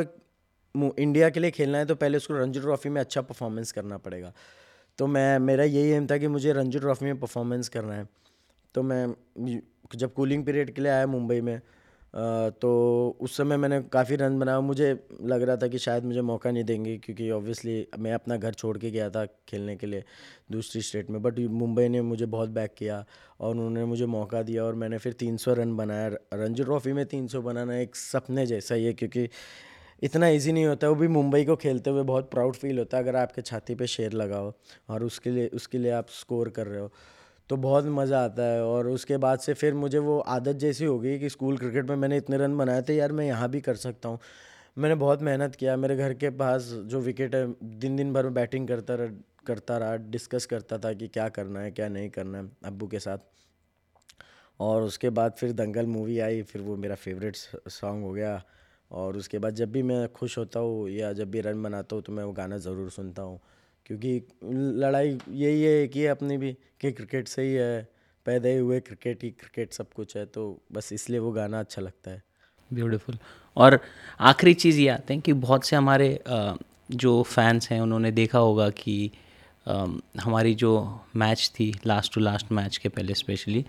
[0.74, 4.32] इंडिया के लिए खेलना है तो पहले उसको रणजी ट्रॉफी में अच्छा परफॉर्मेंस करना पड़ेगा।
[4.98, 8.08] तो मैं, मेरा यही एम था कि मुझे रणजी ट्रॉफी में परफॉर्मेंस करना है।
[8.74, 9.14] तो मैं,
[9.94, 11.60] जब कूलिंग पीरियड के लिए आया मुंबई में
[12.14, 14.90] तो उस समय मैंने काफ़ी रन बनाया। मुझे
[15.22, 18.76] लग रहा था कि शायद मुझे मौका नहीं देंगे, क्योंकि ऑब्वियसली मैं अपना घर छोड़
[18.78, 20.04] के गया था खेलने के लिए
[20.52, 23.04] दूसरी स्टेट में। बट मुंबई ने मुझे बहुत बैक किया
[23.40, 27.42] और उन्होंने मुझे मौका दिया और मैंने फिर 300 रन बनाया। रणजी ट्रॉफी में 300
[27.42, 29.28] बनाना एक सपने जैसा ही है, क्योंकि
[30.02, 33.02] इतना इजी नहीं होता। वो भी मुंबई को खेलते हुए बहुत प्राउड फील होता है,
[33.02, 34.52] अगर आपके छाती पे शेर लगाओ
[34.88, 36.90] और उसके लिए उसके लिए आप स्कोर कर रहे हो।
[37.50, 40.98] तो बहुत मज़ा आता है और उसके बाद से फिर मुझे वो आदत जैसी हो
[41.00, 43.76] गई कि स्कूल क्रिकेट में मैंने इतने रन बनाए थे, यार मैं यहाँ भी कर
[43.76, 44.18] सकता हूँ।
[44.76, 47.46] मैंने बहुत मेहनत किया, मेरे घर के पास जो विकेट है
[47.78, 49.08] दिन दिन भर में बैटिंग करता रहा
[49.46, 52.98] करता रहा डिस्कस करता था कि क्या करना है, क्या नहीं करना है अब्बू के
[52.98, 53.18] साथ।
[54.60, 58.42] और उसके बाद फिर दंगल मूवी आई, फिर वो मेरा फेवरेट सॉन्ग हो गया।
[58.90, 62.02] और उसके बाद जब भी मैं खुश होता हूँ या जब भी रन बनाता हूँ
[62.02, 63.40] तो मैं वो गाना ज़रूर सुनता हूँ।
[63.86, 64.20] क्योंकि
[64.80, 67.88] लड़ाई यही है कि अपनी भी, कि क्रिकेट से ही है
[68.26, 71.82] पैदा ही हुए, क्रिकेट ही क्रिकेट सब कुछ है तो बस इसलिए वो गाना अच्छा
[71.82, 72.22] लगता है।
[72.70, 73.18] ब्यूटीफुल
[73.56, 73.78] और
[74.20, 76.18] आखिरी चीज़ ये आते हैं कि बहुत से हमारे
[76.92, 79.10] जो फैंस हैं, उन्होंने देखा होगा कि
[80.20, 83.64] हमारी जो मैच थी लास्ट टू लास्ट मैच के पहले स्पेशली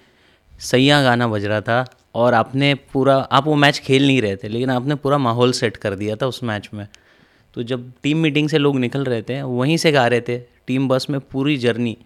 [0.62, 4.48] सैया गाना बज रहा था और आपने पूरा, आप वो मैच खेल नहीं रहे थे,
[4.48, 6.88] लेकिन आपने पूरा माहौल सेट कर दिया था उस मैच में।
[7.56, 10.38] तो जब टीम मीटिंग से लोग निकल रहे थे वहीं से गा रहे थे
[10.68, 11.98] टीम बस में पूरी जर्नी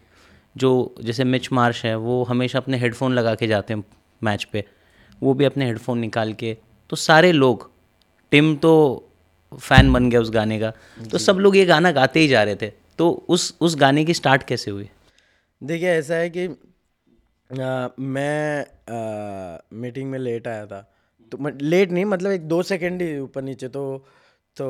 [0.55, 0.69] जो
[1.01, 3.83] जैसे मिच मार्श है वो हमेशा अपने हेडफोन लगा के जाते हैं
[4.21, 4.63] मैच पे।
[5.21, 6.55] वो भी अपने हेडफोन निकाल के
[6.89, 7.69] तो सारे लोग
[8.31, 8.73] टिम तो
[9.51, 10.71] फ़ैन बन गया उस गाने का।
[11.11, 14.13] तो सब लोग ये गाना गाते ही जा रहे थे। तो उस उस गाने की
[14.13, 14.89] स्टार्ट कैसे हुई?
[15.61, 20.81] देखिए ऐसा है कि आ, मैं आ, मीटिंग में लेट आया था।
[21.31, 23.83] तो लेट नहीं मतलब एक दो सेकेंड ही ऊपर नीचे तो
[24.57, 24.67] तो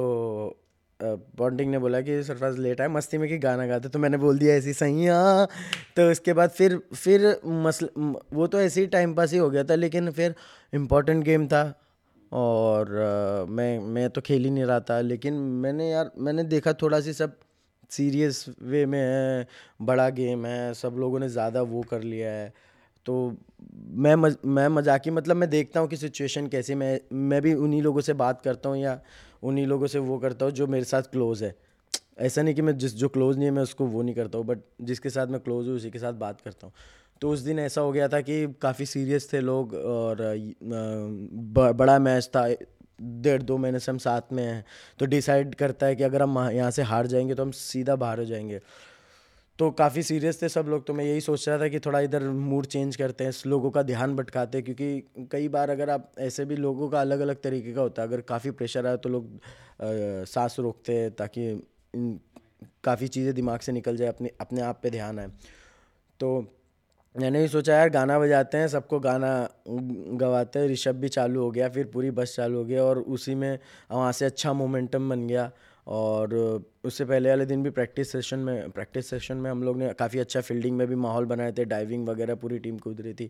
[1.00, 4.40] बॉन्डिंग ने बोला कि सरफराज लेट आए मस्ती में कि गाना गाते तो मैंने बोल
[4.40, 5.48] दिया ऐसी सही हाँ।
[5.96, 7.90] तो उसके बाद फिर फिर मसल
[8.34, 10.36] वो तो ऐसे ही टाइम पास ही हो गया था लेकिन फिर
[10.74, 11.64] इम्पोर्टेंट गेम था।
[12.32, 15.34] और आ, मैं मैं तो खेल ही नहीं रहा था लेकिन
[15.64, 17.38] मैंने यार मैंने देखा थोड़ा सी सब
[17.92, 19.48] सीरियस वे में है
[19.82, 22.54] बड़ा गेम है सब लोगों ने ज़्यादा वो कर लिया है।
[23.06, 23.38] तो
[23.96, 27.82] मैं मज, मैं मजाकी मतलब मैं देखता हूँ कि सिचुएशन कैसी मैं मैं भी उन्हीं
[27.82, 29.00] लोगों से बात करता हूँ या
[29.44, 31.56] उन्हीं लोगों से वो करता हूँ जो मेरे साथ क्लोज़ है।
[32.20, 34.46] ऐसा नहीं कि मैं जिस, जो क्लोज़ नहीं है, मैं उसको वो नहीं करता हूँ
[34.46, 36.74] बट जिसके साथ मैं क्लोज़ हूँ, उसी के साथ बात करता हूँ।
[37.22, 40.18] तो उस दिन ऐसा हो गया था कि काफ़ी सीरियस थे लोग और
[41.74, 42.48] बड़ा मैच था,
[43.02, 44.64] डेढ़ दो महीने से हम साथ में हैं।
[45.00, 48.20] तो डिसाइड करता है कि अगर हम यहाँ से हार जाएँगे तो हम सीधा बाहर
[48.20, 48.60] हो जाएँगे।
[49.60, 52.24] तो काफ़ी सीरियस थे सब लोग तो मैं यही सोच रहा था कि थोड़ा इधर
[52.24, 56.46] मूड चेंज करते हैं, लोगों का ध्यान भटकाते हैं, क्योंकि कई बार अगर आप ऐसे
[56.46, 59.40] भी लोगों का अलग अलग तरीके का होता है, अगर काफ़ी प्रेशर आए तो लोग
[60.28, 61.52] सांस रोकते हैं ताकि
[62.84, 65.28] काफ़ी चीज़ें दिमाग से निकल जाए, अपने अपने आप पे ध्यान आए।
[66.20, 66.40] तो
[67.16, 71.52] मैंने भी सोचा यार गाना बजाते हैं, सबको गाना गवाते हैं ऋषभ भी चालू हो
[71.52, 73.58] गया, फिर पूरी बस चालू हो गया और उसी में
[73.92, 75.52] वहाँ से अच्छा मोमेंटम बन गया।
[75.90, 76.34] और
[76.84, 80.20] उससे पहले वाले दिन भी प्रैक्टिस सेशन में प्रैक्टिस सेशन में हम लोग ने काफ़ी
[80.20, 83.30] अच्छा फील्डिंग में भी माहौल बनाए थे डाइविंग वगैरह पूरी टीम कूद रही थी।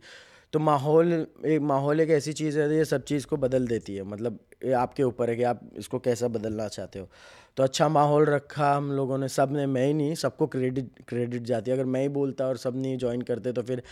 [0.53, 4.03] तो माहौल, एक माहौल एक ऐसी चीज़ है, ये सब चीज़ को बदल देती है।
[4.03, 7.09] मतलब ये आपके ऊपर है कि आप इसको कैसा बदलना चाहते हो।
[7.57, 11.71] तो अच्छा माहौल रखा हम लोगों ने, सबने, मैं ही नहीं, सबको क्रेडिट क्रेडिट जाती
[11.71, 13.83] है। अगर मैं ही बोलता और सब नहीं ज्वाइन करते तो फिर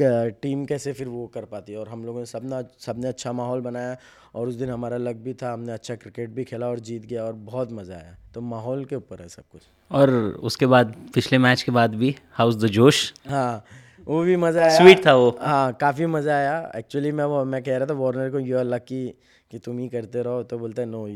[0.00, 1.78] टीम कैसे फिर वो कर पाती है?
[1.78, 3.96] और हम लोगों ने सब ना सबने अच्छा माहौल बनाया
[4.34, 7.24] और उस दिन हमारा लक भी था हमने अच्छा क्रिकेट भी खेला और जीत गया
[7.24, 10.10] और बहुत मज़ा आया। तो माहौल के ऊपर है सब कुछ। और
[10.42, 13.64] उसके बाद पिछले मैच के बाद भी हाउस द जोश हाँ
[14.06, 17.62] वो भी मज़ा आया। स्वीट था वो। हाँ काफ़ी मज़ा आया। एक्चुअली मैं वो मैं
[17.62, 19.06] कह रहा था वार्नर को यू आर लकी
[19.50, 21.06] कि तुम ही करते रहो। तो बोलता है नो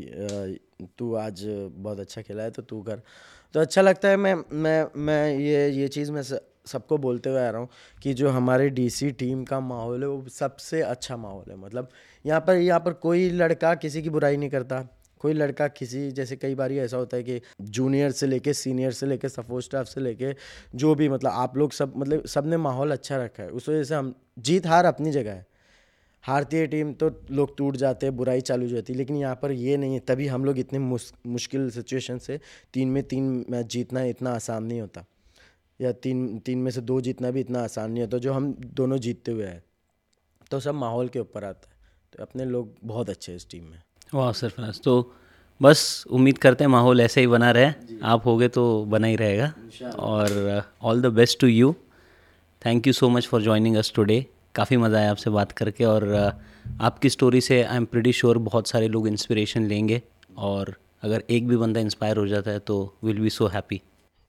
[0.97, 3.01] तू आज बहुत अच्छा खेला है तो तू कर।
[3.55, 6.23] तो अच्छा लगता है मैं मैं मैं ये ये चीज़ मैं
[6.65, 7.69] सबको बोलते हुए आ रहा हूँ
[8.03, 11.89] कि जो हमारे डीसी टीम का माहौल है, वो सबसे अच्छा माहौल है। मतलब
[12.25, 14.87] यहाँ पर यहाँ पर कोई लड़का किसी की बुराई नहीं करता।
[15.21, 19.05] कोई लड़का किसी, जैसे कई बार ऐसा होता है कि जूनियर से लेके सीनियर से
[19.05, 20.33] लेके सपोर्ट स्टाफ से लेके
[20.75, 23.95] जो भी मतलब आप लोग सब मतलब सबने माहौल अच्छा रखा है। उस वजह से
[23.95, 25.45] हम, जीत हार अपनी जगह है।
[26.23, 29.35] हारती है टीम तो लोग टूट जाते हैं, बुराई चालू हो जाती है, लेकिन यहाँ
[29.35, 32.39] पर ये नहीं है। तभी हम लोग इतने मुश्किल सिचुएशन से
[32.73, 35.05] तीन में तीन मैच जीतना इतना आसान नहीं होता।
[35.81, 38.97] या तीन तीन में से दो जीतना भी इतना आसान नहीं होता जो हम दोनों
[38.97, 39.63] जीतते हुए हैं
[40.51, 41.75] तो सब माहौल के ऊपर आता है।
[42.13, 43.81] तो अपने लोग बहुत अच्छे हैं इस टीम में।
[44.13, 45.13] वाह सरफराज। तो
[45.61, 49.53] बस उम्मीद करते हैं माहौल ऐसे ही बना रहे। आप होगे तो बना ही रहेगा।
[49.99, 51.73] और all the best to you
[52.61, 56.07] thank you so much for joining us today काफ़ी मज़ा आया आपसे बात करके। और
[56.15, 56.31] uh,
[56.81, 60.01] आपकी स्टोरी से आई एम प्रिटी श्योर बहुत सारे लोग इंस्पिरेशन लेंगे।
[60.37, 63.81] और अगर एक भी बंदा इंस्पायर हो जाता है तो विल बी सो हैप्पी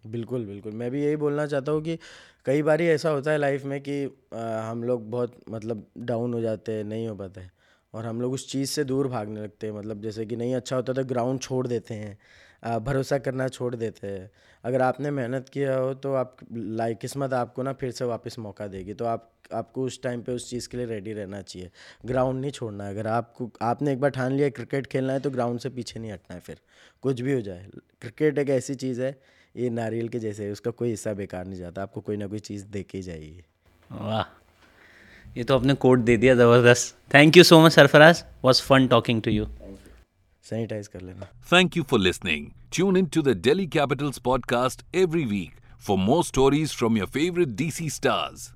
[0.05, 1.99] बिल्कुल बिल्कुल। मैं भी यही बोलना चाहता हूँ कि
[2.47, 4.03] कई बार ऐसा होता है लाइफ में कि
[4.35, 7.49] हम लोग बहुत मतलब डाउन हो जाते हैं, नहीं हो पाता
[7.95, 10.77] और हम लोग उस चीज़ से दूर भागने लगते हैं मतलब जैसे कि नहीं अच्छा
[10.77, 12.17] होता तो ग्राउंड छोड़ देते हैं
[12.85, 14.31] भरोसा करना छोड़ देते हैं।
[14.65, 18.67] अगर आपने मेहनत किया हो तो आप लाइक किस्मत आपको ना फिर से वापस मौका
[18.67, 21.71] देगी तो आप, आपको उस टाइम पे उस चीज़ के लिए रेडी रहना चाहिए।
[22.07, 25.31] ग्राउंड नहीं छोड़ना है अगर आपको, आपने एक बार ठान लिया, क्रिकेट खेलना है तो
[25.31, 26.61] ग्राउंड से पीछे नहीं हटना है फिर,
[27.03, 27.67] कुछ भी हो जाए।
[28.01, 29.17] क्रिकेट एक ऐसी चीज़ है
[29.57, 32.39] ये नारियल के जैसे है उसका कोई हिस्सा बेकार नहीं जाता आपको कोई ना कोई
[32.39, 33.43] चीज़ दे के जाएगी
[33.93, 34.25] वाह
[35.37, 38.25] ये तो आपने कोड दे दिया ज़बरदस्त। Thank you so much Sarfaraz.
[38.45, 39.47] Was fun talking to you
[40.45, 45.25] sanitize कर लेना। Thank you for listening tune in to the Delhi Capitals podcast every
[45.25, 48.51] week for more stories from your favourite DC stars